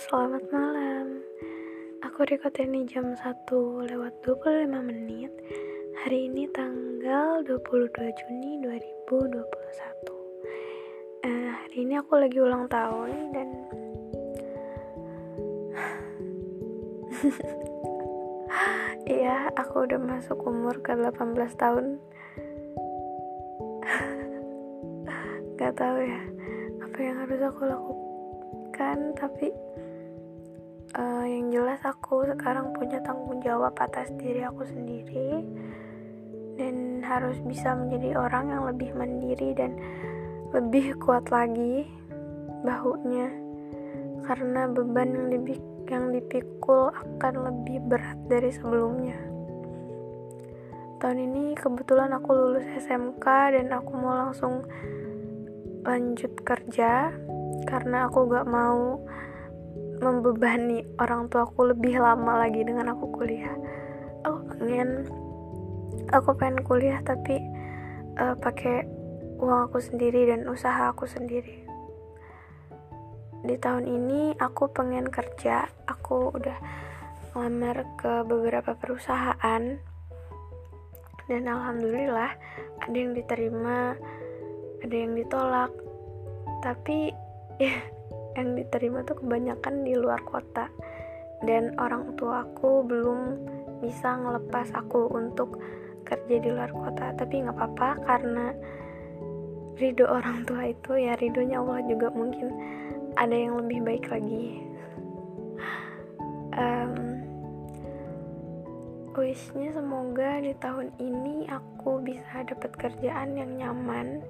[0.00, 1.20] selamat malam.
[2.08, 3.20] Aku record ini jam 1
[3.84, 5.28] lewat 25 menit.
[6.00, 13.48] Hari ini tanggal 22 Juni 2021 eh, Hari ini aku lagi ulang tahun dan
[19.20, 21.12] Iya, aku udah masuk umur ke 18
[21.60, 22.00] tahun.
[25.60, 26.24] Gak tahu ya
[26.80, 28.05] Apa yang harus aku lakukan
[29.16, 29.48] Tapi
[30.96, 35.44] uh, yang jelas aku sekarang punya tanggung jawab atas diri aku sendiri
[36.56, 39.76] dan harus bisa menjadi orang yang lebih mandiri dan
[40.56, 41.84] lebih kuat lagi
[42.64, 43.28] bahunya
[44.24, 49.14] karena beban yang lebih yang dipikul akan lebih berat dari sebelumnya.
[50.98, 53.22] Tahun ini kebetulan aku lulus SMK
[53.54, 54.66] dan aku mau langsung
[55.86, 57.14] lanjut kerja
[57.64, 59.00] karena aku gak mau
[59.96, 63.56] membebani orang tuaku lebih lama lagi dengan aku kuliah.
[64.28, 65.08] Aku pengen
[66.12, 67.40] aku pengen kuliah tapi
[68.20, 68.84] uh, pakai
[69.40, 71.64] uang aku sendiri dan usaha aku sendiri.
[73.46, 75.68] Di tahun ini aku pengen kerja.
[75.86, 76.58] Aku udah
[77.32, 79.62] ngelamar ke beberapa perusahaan.
[81.26, 82.30] Dan alhamdulillah
[82.86, 83.94] ada yang diterima
[84.82, 85.72] ada yang ditolak.
[86.64, 87.25] Tapi
[88.36, 90.68] yang diterima tuh kebanyakan di luar kota.
[91.44, 93.20] Dan orang tua aku belum
[93.84, 95.60] bisa ngelepas aku untuk
[96.04, 97.12] kerja di luar kota.
[97.16, 98.46] Tapi nggak apa-apa karena
[99.76, 102.48] ridho orang tua itu ya ridhonya Allah juga mungkin
[103.20, 104.46] ada yang lebih baik lagi.
[106.56, 107.20] Um,
[109.12, 114.24] wishnya semoga di tahun ini aku bisa dapat kerjaan yang nyaman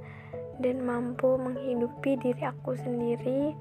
[0.63, 3.53] dan mampu menghidupi diri aku sendiri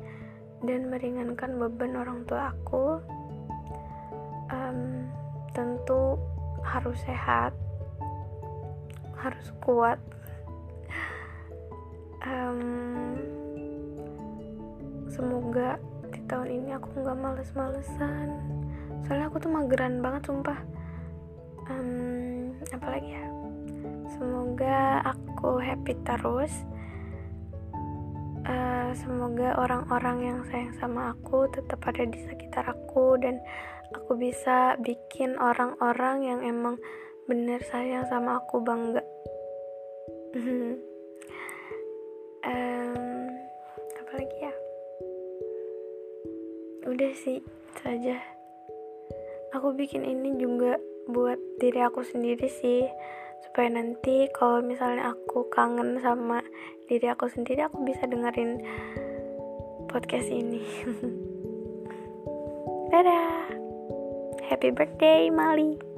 [0.64, 3.03] dan meringankan beban orang tua aku
[4.52, 5.08] um,
[5.52, 6.16] tentu
[6.64, 7.52] harus sehat
[9.25, 9.97] harus kuat.
[12.22, 13.18] Um,
[15.09, 15.81] semoga
[16.14, 18.28] di tahun ini aku nggak males-malesan.
[19.06, 20.59] Soalnya aku tuh mageran banget sumpah.
[21.69, 23.25] Um, apalagi ya?
[24.14, 26.53] Semoga aku happy terus
[28.95, 33.44] semoga orang-orang yang sayang sama aku tetap ada di sekitar aku dan
[33.91, 36.79] aku bisa bikin orang-orang yang emang
[37.28, 39.03] bener sayang sama aku bangga.
[42.45, 43.25] Um,
[43.97, 44.53] apa lagi ya?
[46.85, 48.22] Udah sih itu aja.
[49.57, 50.77] Aku bikin ini juga
[51.10, 52.86] buat diri aku sendiri sih.
[53.48, 56.42] Supaya nanti kalau misalnya aku kangen sama
[56.90, 58.60] diri aku sendiri aku bisa dengerin
[59.88, 60.66] podcast ini.
[62.92, 63.54] Dadah.
[64.46, 65.94] Happy birthday Mali